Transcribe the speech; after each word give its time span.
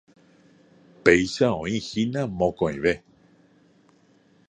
Péicha 1.03 1.49
oĩhína 1.65 2.25
mokõive. 2.41 2.97